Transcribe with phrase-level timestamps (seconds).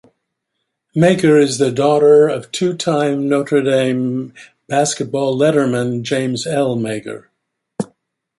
[0.95, 4.33] Meagher is the daughter of two-time Notre Dame
[4.67, 6.75] basketball letterman James L.
[6.75, 7.27] Meagher.